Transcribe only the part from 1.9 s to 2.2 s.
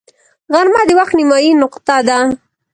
ده